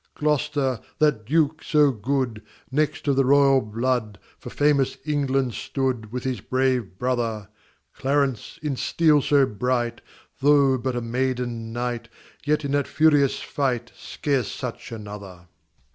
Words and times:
Gloster, 0.15 0.79
that 0.97 1.27
Duke 1.27 1.61
so 1.63 1.91
good, 1.91 2.41
Next 2.71 3.07
of 3.07 3.15
the 3.15 3.23
royal 3.23 3.61
blood, 3.61 4.17
For 4.39 4.49
famous 4.49 4.97
England 5.05 5.53
stood 5.53 6.11
With 6.11 6.23
his 6.23 6.41
brave 6.41 6.97
brother; 6.97 7.49
Clarence, 7.93 8.57
in 8.63 8.77
steel 8.77 9.21
so 9.21 9.45
bright, 9.45 10.01
Though 10.41 10.79
but 10.79 10.95
a 10.95 11.01
maiden 11.01 11.71
knight, 11.71 12.09
Yet 12.43 12.65
in 12.65 12.71
that 12.71 12.87
furious 12.87 13.41
fight, 13.41 13.91
Scarce 13.95 14.51
such 14.51 14.91
another. 14.91 15.45